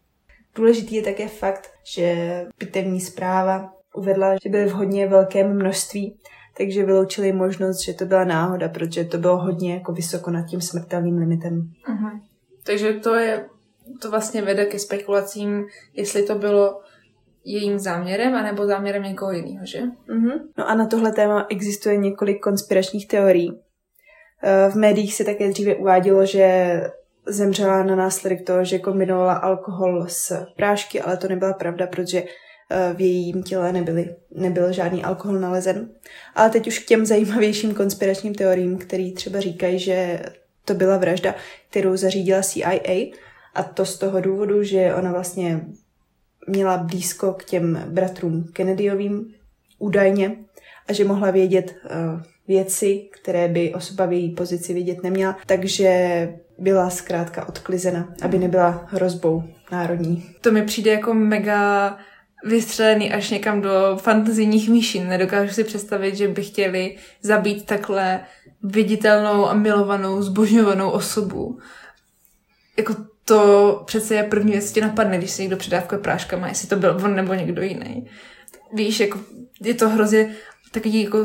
[0.55, 2.17] Důležitý je také fakt, že
[2.59, 6.19] pitevní zpráva uvedla, že byly v hodně velkém množství,
[6.57, 10.61] takže vyloučili možnost, že to byla náhoda, protože to bylo hodně jako vysoko nad tím
[10.61, 11.71] smrtelným limitem.
[11.89, 12.21] Uh-huh.
[12.65, 13.47] Takže to je,
[14.03, 16.81] to vlastně vede ke spekulacím, jestli to bylo
[17.47, 19.83] jejím záměrem, anebo záměrem někoho jiného, že?
[20.09, 20.41] Uh-huh.
[20.59, 23.61] No a na tohle téma existuje několik konspiračních teorií.
[24.43, 26.81] Eh, v médiích se také dříve uvádělo, že
[27.27, 32.95] zemřela na následek toho, že kombinovala alkohol s prášky, ale to nebyla pravda, protože eh,
[32.95, 35.89] v jejím těle nebyly, nebyl žádný alkohol nalezen.
[36.35, 40.23] Ale teď už k těm zajímavějším konspiračním teoriím, který třeba říkají, že
[40.65, 41.35] to byla vražda,
[41.71, 43.13] kterou zařídila CIA
[43.55, 45.61] a to z toho důvodu, že ona vlastně
[46.47, 49.35] měla blízko k těm bratrům Kennedyovým
[49.79, 50.37] údajně
[50.89, 56.29] a že mohla vědět uh, věci, které by osoba v její pozici vidět neměla, takže
[56.59, 60.27] byla zkrátka odklizena, aby nebyla hrozbou národní.
[60.41, 61.99] To mi přijde jako mega
[62.45, 65.09] vystřelený až někam do fantazijních výšin.
[65.09, 68.21] Nedokážu si představit, že by chtěli zabít takhle
[68.63, 71.59] viditelnou a milovanou, zbožňovanou osobu.
[72.77, 72.95] Jako
[73.29, 77.01] to přece je první věc, co napadne, když si někdo předávkuje práškama, jestli to byl
[77.05, 78.11] on nebo někdo jiný.
[78.73, 79.21] Víš, jako
[79.61, 80.35] je to hrozně
[80.73, 81.19] takový jako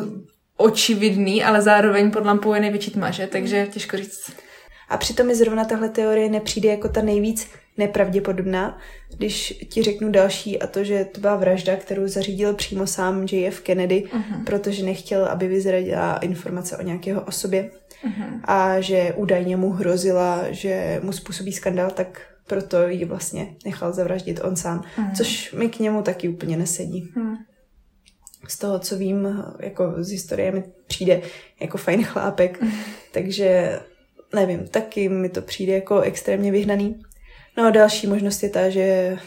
[0.58, 3.28] očividný, ale zároveň pod lampou je největší tma, že?
[3.28, 4.32] Takže těžko říct.
[4.90, 8.80] A přitom mi zrovna tahle teorie nepřijde jako ta nejvíc nepravděpodobná,
[9.18, 13.62] když ti řeknu další a to, že to byla vražda, kterou zařídil přímo sám JF
[13.62, 14.44] Kennedy, uh-huh.
[14.46, 17.72] protože nechtěl, aby vyzradila informace o nějakého osobě
[18.06, 18.40] uh-huh.
[18.44, 24.40] a že údajně mu hrozila, že mu způsobí skandál, tak proto ji vlastně nechal zavraždit
[24.44, 25.16] on sám, uh-huh.
[25.16, 27.14] což mi k němu taky úplně nesedí.
[27.16, 27.38] Uh-huh
[28.48, 31.22] z toho, co vím, jako z historie mi přijde
[31.60, 32.60] jako fajn chlápek,
[33.12, 33.80] takže
[34.36, 37.02] nevím, taky mi to přijde jako extrémně vyhnaný.
[37.58, 39.18] No a další možnost je ta, že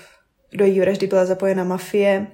[0.53, 2.27] do její vraždy byla zapojena mafie,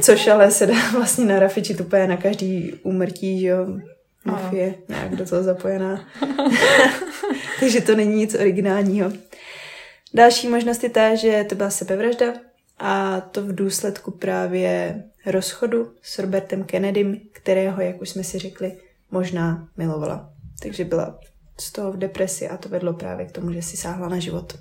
[0.00, 3.66] což ale se dá vlastně narafičit úplně na každý úmrtí, že jo,
[4.26, 6.08] mafie, nějak do toho zapojená.
[7.60, 9.12] Takže to není nic originálního.
[10.14, 12.26] Další možnost je ta, že to byla sebevražda,
[12.78, 18.76] a to v důsledku právě rozchodu s Robertem Kennedym, kterého, jak už jsme si řekli,
[19.10, 20.32] možná milovala.
[20.62, 21.18] Takže byla
[21.60, 24.58] z toho v depresi a to vedlo právě k tomu, že si sáhla na život.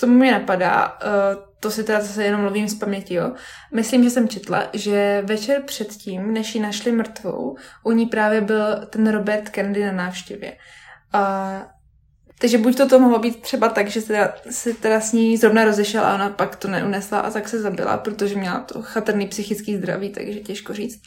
[0.00, 3.32] To mi napadá, uh, to si teda zase jenom mluvím z paměti, jo.
[3.74, 8.86] Myslím, že jsem četla, že večer předtím, než ji našli mrtvou, u ní právě byl
[8.86, 10.56] ten Robert Kennedy na návštěvě.
[11.12, 11.62] A
[12.40, 15.36] takže buď to to mohlo být třeba tak, že se teda, se teda s ní
[15.36, 19.26] zrovna rozešel a ona pak to neunesla a tak se zabila, protože měla to chatrný
[19.26, 21.02] psychický zdraví, takže těžko říct.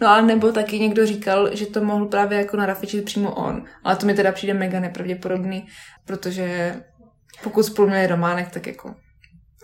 [0.00, 3.64] No ale nebo taky někdo říkal, že to mohl právě jako narafičit přímo on.
[3.84, 5.66] Ale to mi teda přijde mega nepravděpodobný,
[6.04, 6.76] protože
[7.42, 8.94] pokud spolu měli románek, tak jako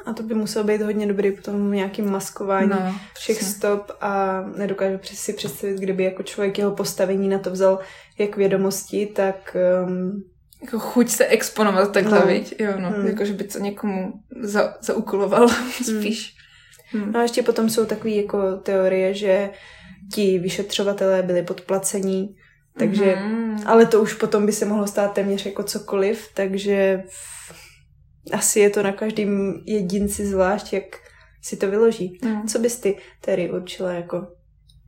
[0.06, 3.54] a to by muselo být hodně dobrý potom nějakým maskování no, všech přesně.
[3.54, 7.78] stop a nedokážu si představit, kdyby jako člověk jeho postavení na to vzal
[8.18, 9.56] jak vědomosti, tak
[9.86, 10.24] um,
[10.62, 12.26] jako chuť se exponovat takhle, no.
[12.26, 12.54] viď?
[12.58, 12.90] Jo, no.
[12.90, 13.06] Hmm.
[13.06, 15.48] Jako, že by to někomu za, zaukoloval
[15.82, 16.34] spíš.
[16.92, 17.12] Hmm.
[17.12, 19.50] No a ještě potom jsou takové jako teorie, že
[20.14, 22.36] ti vyšetřovatelé byli podplacení,
[22.80, 23.66] takže, hmm.
[23.66, 27.02] ale to už potom by se mohlo stát téměř jako cokoliv, takže
[28.32, 30.84] asi je to na každém jedinci zvlášť, jak
[31.42, 32.18] si to vyloží.
[32.22, 32.48] Hmm.
[32.48, 34.26] Co bys ty tedy určila jako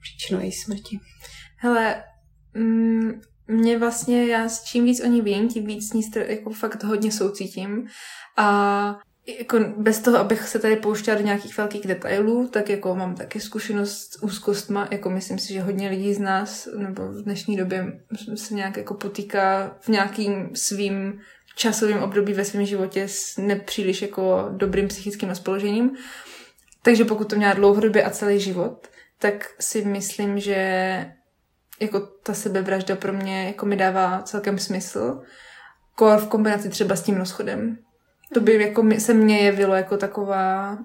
[0.00, 0.98] příčinu její smrti?
[1.57, 2.05] Hele,
[2.55, 6.85] mm, mě vlastně, já s čím víc o ní vím, tím víc ní jako fakt
[6.85, 7.87] hodně soucítím.
[8.37, 13.14] A jako bez toho, abych se tady pouštěla do nějakých velkých detailů, tak jako mám
[13.14, 17.56] taky zkušenost s úzkostma, jako myslím si, že hodně lidí z nás, nebo v dnešní
[17.56, 18.00] době
[18.35, 21.20] se nějak jako potýká v nějakým svým
[21.56, 25.90] časovým období ve svém životě s nepříliš jako dobrým psychickým rozpoložením.
[26.82, 30.56] Takže pokud to měla dlouhodobě a celý život, tak si myslím, že
[31.80, 35.20] jako ta sebevražda pro mě jako mi dává celkem smysl.
[35.94, 37.78] Kor v kombinaci třeba s tím rozchodem.
[38.35, 40.79] To by jako se mně jevilo jako taková,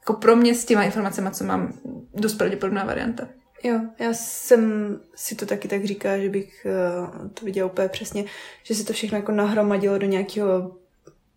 [0.00, 1.72] jako pro mě s těma informacemi, co mám,
[2.14, 3.28] dost pravděpodobná varianta.
[3.62, 8.24] Jo, já jsem si to taky tak říká, že bych uh, to viděla úplně přesně,
[8.62, 10.76] že se to všechno jako nahromadilo do nějakého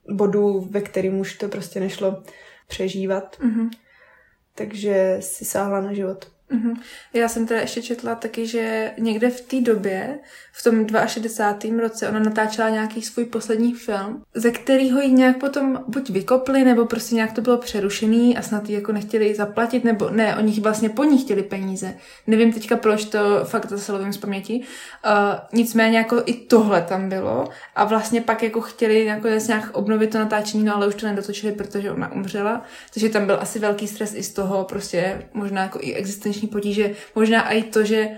[0.09, 2.23] bodu, ve kterým už to prostě nešlo
[2.67, 3.37] přežívat.
[3.39, 3.69] Mm-hmm.
[4.55, 6.31] Takže si sáhla na život.
[6.51, 6.75] Mm-hmm.
[7.13, 10.19] Já jsem teda ještě četla taky, že někde v té době,
[10.51, 11.81] v tom 62.
[11.81, 16.85] roce, ona natáčela nějaký svůj poslední film, ze kterého ji nějak potom buď vykopli, nebo
[16.85, 20.89] prostě nějak to bylo přerušený a snad ji jako nechtěli zaplatit, nebo ne, oni vlastně
[20.89, 21.93] po ní chtěli peníze.
[22.27, 24.59] Nevím teďka, proč to fakt zase lovím z paměti.
[24.59, 25.11] Uh,
[25.53, 30.17] nicméně jako i tohle tam bylo a vlastně pak jako chtěli jako nějak obnovit to
[30.17, 32.63] natáčení, no ale už to nedotočili, protože ona umřela.
[32.93, 36.47] Takže tam byl asi velký stres i z toho, prostě možná jako i existenční existenční
[36.47, 38.09] potíže, možná i to, že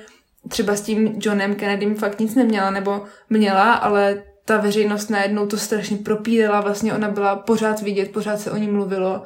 [0.50, 5.58] třeba s tím Johnem Kennedym fakt nic neměla, nebo měla, ale ta veřejnost najednou to
[5.58, 9.24] strašně propírala, vlastně ona byla pořád vidět, pořád se o ní mluvilo,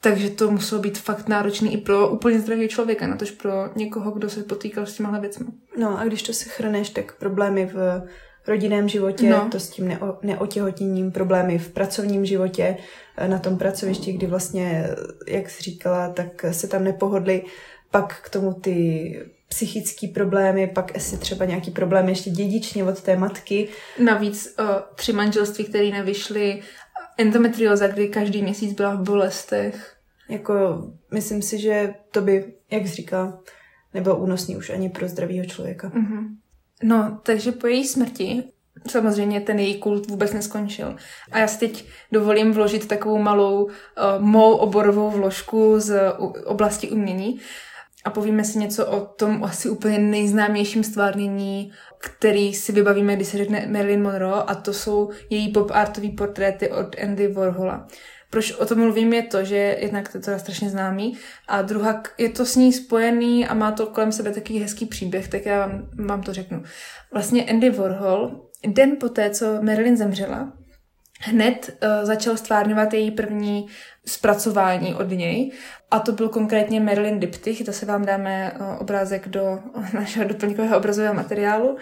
[0.00, 4.10] takže to muselo být fakt náročný i pro úplně zdravý člověka, na tož pro někoho,
[4.10, 5.46] kdo se potýkal s těmahle věcmi.
[5.78, 8.02] No a když to se chrneš, tak problémy v
[8.46, 9.48] rodinném životě, no.
[9.50, 12.76] to s tím neo, neotěhotněním, problémy v pracovním životě,
[13.26, 14.86] na tom pracovišti, kdy vlastně,
[15.28, 17.44] jak jsi říkala, tak se tam nepohodli
[17.92, 23.16] pak k tomu ty psychické problémy, pak asi třeba nějaký problém ještě dědičně od té
[23.16, 23.68] matky.
[23.98, 24.62] Navíc o,
[24.94, 26.62] tři manželství, které nevyšly,
[27.18, 29.96] endometrioza, kdy každý měsíc byla v bolestech.
[30.28, 33.42] Jako, myslím si, že to by, jak jsi říkala,
[33.94, 35.88] nebylo únosný už ani pro zdravého člověka.
[35.88, 36.28] Mm-hmm.
[36.82, 38.44] No, takže po její smrti
[38.88, 40.96] samozřejmě ten její kult vůbec neskončil.
[41.32, 43.70] A já si teď dovolím vložit takovou malou uh,
[44.18, 47.40] mou oborovou vložku z uh, oblasti umění
[48.04, 53.38] a povíme si něco o tom asi úplně nejznámějším stvárnění, který si vybavíme, když se
[53.38, 57.86] řekne Marilyn Monroe a to jsou její pop-artové portréty od Andy Warhola.
[58.30, 62.28] Proč o tom mluvím je to, že jednak to je strašně známý a druhá je
[62.28, 65.88] to s ní spojený a má to kolem sebe takový hezký příběh, tak já vám,
[66.06, 66.62] vám to řeknu.
[67.12, 70.52] Vlastně Andy Warhol den poté, co Marilyn zemřela,
[71.22, 73.66] hned uh, začal stvárňovat její první
[74.06, 75.52] zpracování od něj.
[75.90, 79.58] A to byl konkrétně Marilyn Diptych, to se vám dáme uh, obrázek do
[79.94, 81.76] našeho doplňkového obrazového materiálu.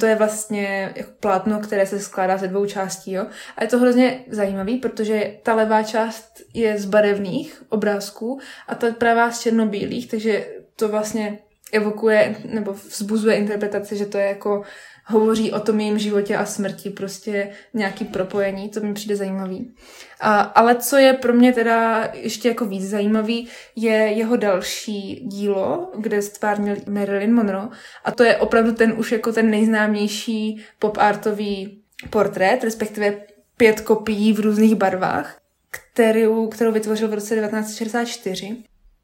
[0.00, 3.12] To je vlastně jako plátno, které se skládá ze dvou částí.
[3.12, 3.26] Jo?
[3.56, 8.90] A je to hrozně zajímavý, protože ta levá část je z barevných obrázků a ta
[8.90, 11.38] pravá z černobílých, takže to vlastně
[11.72, 14.62] evokuje nebo vzbuzuje interpretaci, že to je jako
[15.04, 19.74] hovoří o tom jejím životě a smrti, prostě nějaký propojení, to mi přijde zajímavý.
[20.20, 25.90] A, ale co je pro mě teda ještě jako víc zajímavý, je jeho další dílo,
[25.98, 27.68] kde stvárnil Marilyn Monroe
[28.04, 31.78] a to je opravdu ten už jako ten nejznámější pop-artový
[32.10, 33.14] portrét, respektive
[33.56, 35.38] pět kopií v různých barvách,
[35.70, 38.56] kterou, kterou vytvořil v roce 1964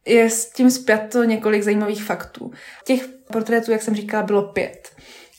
[0.09, 2.51] je s tím zpěto několik zajímavých faktů.
[2.85, 4.91] Těch portrétů, jak jsem říkala, bylo pět.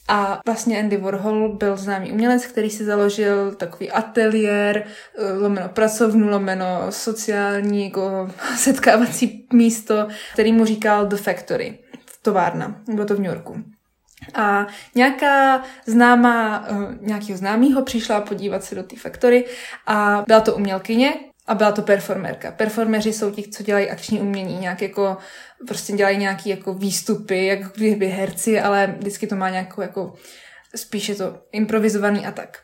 [0.09, 4.83] A vlastně Andy Warhol byl známý umělec, který si založil takový ateliér,
[5.17, 11.79] eh, lomeno pracovnu, lomeno sociální jako setkávací místo, který mu říkal The Factory,
[12.21, 13.63] továrna, bylo to v New Yorku.
[14.33, 19.45] A nějaká známá, eh, nějakého známého přišla podívat se do té faktory
[19.87, 21.13] a byla to umělkyně,
[21.49, 22.51] a byla to performerka.
[22.51, 25.17] Performeři jsou ti, co dělají akční umění, nějak jako,
[25.67, 30.13] prostě dělají nějaký jako výstupy, jak kdyby herci, ale vždycky to má nějakou jako,
[30.75, 32.63] spíše to improvizovaný a tak.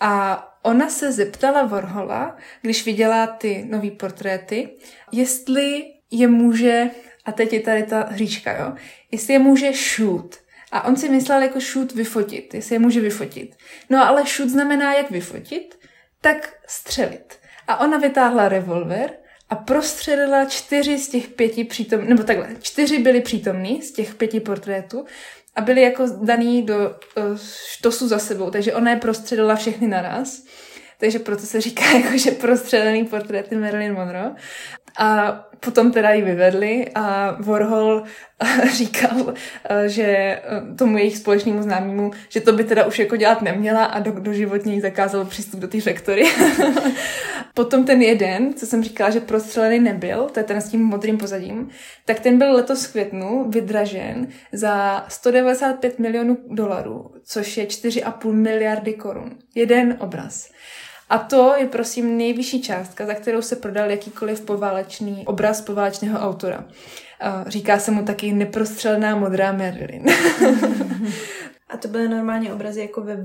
[0.00, 4.68] A ona se zeptala Warhola, když viděla ty nové portréty,
[5.12, 6.90] jestli je může,
[7.24, 8.72] a teď je tady ta hříčka, jo,
[9.10, 10.36] jestli je může shoot.
[10.70, 13.56] A on si myslel jako shoot vyfotit, jestli je může vyfotit.
[13.90, 15.78] No ale shoot znamená jak vyfotit,
[16.20, 17.41] tak střelit.
[17.68, 19.10] A ona vytáhla revolver
[19.48, 24.40] a prostřelila čtyři z těch pěti přítomných, nebo takhle, čtyři byli přítomní z těch pěti
[24.40, 25.04] portrétů
[25.54, 30.42] a byli jako daný do uh, štosu za sebou, takže ona je prostřelila všechny naraz.
[30.98, 34.34] Takže proto se říká, jako, že prostřelený portréty Marilyn Monroe.
[34.98, 38.02] A potom teda ji vyvedli a Warhol
[38.72, 39.34] říkal,
[39.86, 40.38] že
[40.78, 44.32] tomu jejich společnému známému, že to by teda už jako dělat neměla a do, do
[44.32, 46.24] životní zakázal přístup do té faktory.
[47.54, 51.18] potom ten jeden, co jsem říkala, že prostřelený nebyl, to je ten s tím modrým
[51.18, 51.68] pozadím,
[52.04, 58.92] tak ten byl letos v květnu vydražen za 195 milionů dolarů, což je 4,5 miliardy
[58.92, 59.30] korun.
[59.54, 60.50] Jeden obraz.
[61.12, 66.64] A to je prosím nejvyšší částka, za kterou se prodal jakýkoliv poválečný obraz poválečného autora.
[67.46, 70.04] Říká se mu taky neprostřelná modrá Marilyn.
[71.68, 73.16] A to byly normálně obrazy jako ve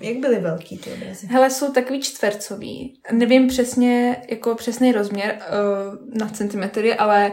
[0.00, 1.26] jak byly velký ty obrazy?
[1.26, 3.00] Hele, jsou takový čtvercový.
[3.12, 7.32] Nevím přesně, jako přesný rozměr uh, na centimetry, ale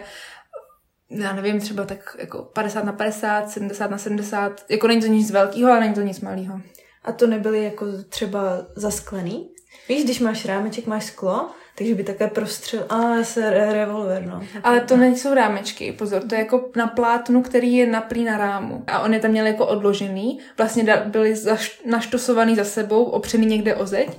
[1.09, 4.66] já nevím, třeba tak jako 50 na 50, 70 na 70.
[4.70, 6.62] Jako není to nic velkého, ale není to nic malého.
[7.03, 9.49] A to nebyly jako třeba zasklený?
[9.89, 12.85] Víš, když máš rámeček, máš sklo, takže by také prostřel...
[12.89, 14.41] A se re- revolver, no.
[14.63, 18.83] Ale to nejsou rámečky, pozor, to je jako na plátnu, který je naplý na rámu.
[18.87, 23.45] A on je tam měl jako odložený, vlastně da, byli zaš, naštosovaný za sebou, opřený
[23.45, 24.09] někde o zeď,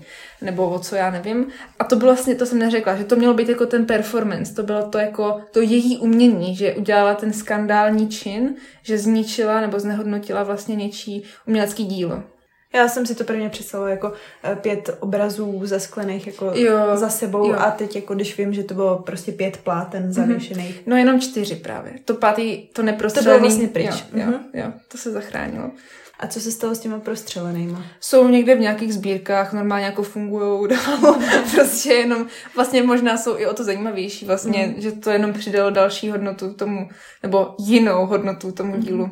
[0.40, 1.46] nebo o co já nevím.
[1.78, 4.62] A to bylo vlastně, to jsem neřekla, že to mělo být jako ten performance, to
[4.62, 10.42] bylo to jako to její umění, že udělala ten skandální čin, že zničila nebo znehodnotila
[10.42, 12.22] vlastně něčí umělecký dílo.
[12.74, 14.12] Já jsem si to prvně představila jako
[14.44, 17.56] eh, pět obrazů zasklených jako jo, za sebou jo.
[17.58, 20.12] a teď jako když vím, že to bylo prostě pět pláten mhm.
[20.12, 20.76] zavěšených.
[20.76, 20.82] Mm-hmm.
[20.86, 21.92] No jenom čtyři právě.
[22.04, 23.34] To pátý, to neprostřelený.
[23.34, 24.04] To bylo vlastně pryč.
[24.12, 24.64] Jo, jo, mm-hmm.
[24.64, 25.70] jo, to se zachránilo.
[26.22, 27.84] A co se stalo s těma prostřelenýma?
[28.00, 31.20] Jsou někde v nějakých sbírkách, normálně jako fungují dál.
[31.54, 34.82] prostě jenom, vlastně možná jsou i o to zajímavější vlastně, mm.
[34.82, 36.88] že to jenom přidalo další hodnotu tomu,
[37.22, 39.10] nebo jinou hodnotu tomu dílu.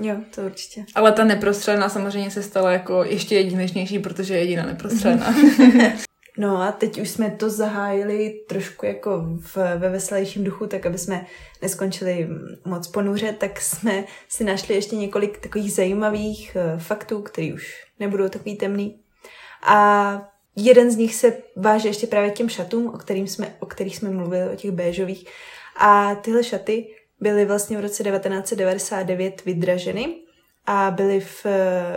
[0.00, 0.84] Jo, to určitě.
[0.94, 5.34] Ale ta neprostřelená samozřejmě se stala jako ještě jedinečnější, protože je jediná neprostřelená.
[6.38, 10.98] no a teď už jsme to zahájili trošku jako v, ve veselějším duchu, tak aby
[10.98, 11.26] jsme
[11.62, 12.28] neskončili
[12.64, 18.28] moc ponuře, tak jsme si našli ještě několik takových zajímavých uh, faktů, které už nebudou
[18.28, 18.98] takový temný.
[19.62, 23.66] A jeden z nich se váže ještě právě k těm šatům, o, kterým jsme, o
[23.66, 25.26] kterých jsme mluvili, o těch béžových.
[25.76, 26.86] A tyhle šaty
[27.20, 30.16] byly vlastně v roce 1999 vydraženy
[30.66, 31.46] a byly v,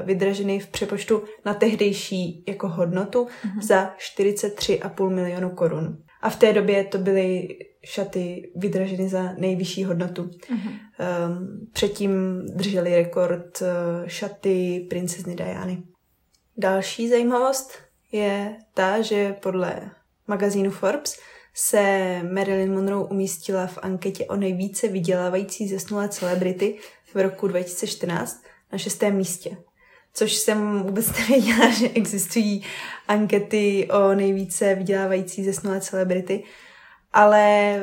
[0.03, 3.61] vydraženy v přepočtu na tehdejší jako hodnotu mm-hmm.
[3.61, 5.97] za 43,5 milionu korun.
[6.21, 7.47] A v té době to byly
[7.83, 10.23] šaty vydraženy za nejvyšší hodnotu.
[10.23, 10.79] Mm-hmm.
[11.27, 13.67] Um, předtím drželi rekord uh,
[14.07, 15.83] šaty princezny Diany.
[16.57, 17.73] Další zajímavost
[18.11, 19.91] je ta, že podle
[20.27, 21.19] magazínu Forbes
[21.53, 26.77] se Marilyn Monroe umístila v anketě o nejvíce vydělávající zesnulé celebrity
[27.13, 29.57] v roku 2014 na šestém místě.
[30.13, 32.63] Což jsem vůbec nevěděla, že existují
[33.07, 36.43] ankety o nejvíce vydělávající zesnulé celebrity.
[37.13, 37.75] Ale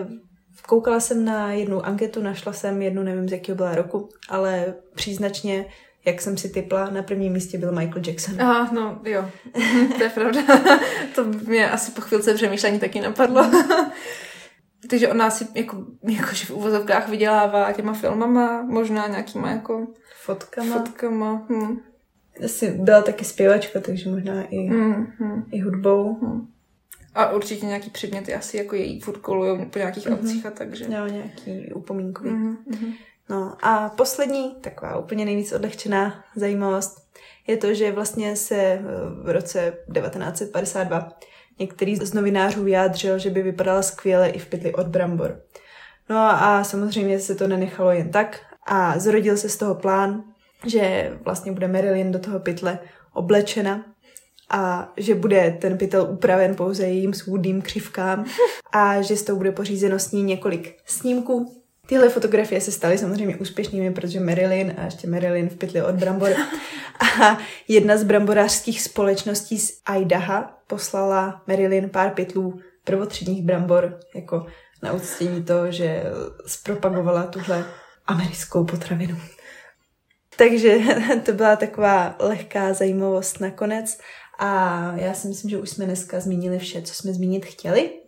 [0.69, 5.67] koukala jsem na jednu anketu, našla jsem jednu, nevím z jakého byla roku, ale příznačně
[6.05, 8.41] jak jsem si typla, na prvním místě byl Michael Jackson.
[8.41, 9.31] Aha, no jo,
[9.97, 10.41] to je pravda.
[11.15, 13.51] to mě asi po chvilce přemýšlení taky napadlo.
[14.91, 19.87] Takže on nás jako, jakože v uvozovkách vydělává těma filmama, možná nějakýma jako
[20.25, 20.79] fotkama.
[20.79, 21.47] fotkama.
[21.49, 21.77] Hm.
[22.45, 25.45] Asi byla taky zpěvačka, takže možná i, mm, mm.
[25.53, 26.19] i hudbou.
[26.21, 26.47] Mm.
[27.15, 30.15] A určitě nějaký předměty asi jako její furt kolujou po nějakých mm-hmm.
[30.15, 30.85] akcích a takže.
[30.85, 32.31] Jo, nějaký upomínkový.
[32.31, 32.95] Mm-hmm.
[33.31, 37.09] No a poslední, taková úplně nejvíc odlehčená zajímavost,
[37.47, 38.83] je to, že vlastně se eh,
[39.23, 41.09] v roce 1952
[41.59, 45.43] některý z novinářů vyjádřil, že by vypadala skvěle i v pytli od brambor.
[46.09, 50.25] No a samozřejmě se to nenechalo jen tak a zrodil se z toho plán,
[50.67, 52.79] že vlastně bude Marilyn do toho pytle
[53.13, 53.85] oblečena
[54.51, 58.25] a že bude ten pytel upraven pouze jejím svůdným křivkám
[58.73, 61.60] a že z toho bude pořízeno s ní několik snímků
[61.91, 66.31] Tyhle fotografie se staly samozřejmě úspěšnými, protože Marilyn a ještě Marilyn v pytli od brambor.
[67.23, 67.39] A
[67.69, 74.47] jedna z bramborářských společností z Idaha poslala Marilyn pár pytlů prvotřídních brambor jako
[74.83, 76.03] na uctění toho, že
[76.47, 77.65] zpropagovala tuhle
[78.07, 79.17] americkou potravinu.
[80.37, 80.79] Takže
[81.25, 83.99] to byla taková lehká zajímavost nakonec.
[84.39, 88.00] A já si myslím, že už jsme dneska zmínili vše, co jsme zmínit chtěli.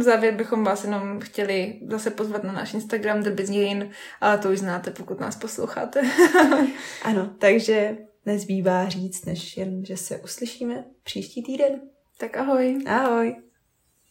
[0.00, 3.90] V závěr bychom vás jenom chtěli zase pozvat na náš Instagram The Bizgain,
[4.20, 6.02] ale to už znáte, pokud nás posloucháte.
[7.02, 7.96] ano, takže
[8.26, 11.80] nezbývá říct, než jen, že se uslyšíme příští týden.
[12.18, 12.78] Tak ahoj.
[12.86, 13.36] Ahoj.